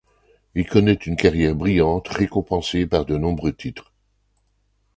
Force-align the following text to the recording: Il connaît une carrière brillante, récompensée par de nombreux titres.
Il 0.55 0.67
connaît 0.67 0.93
une 1.05 1.15
carrière 1.15 1.53
brillante, 1.53 2.07
récompensée 2.07 2.87
par 2.87 3.05
de 3.05 3.17
nombreux 3.17 3.53
titres. 3.53 3.93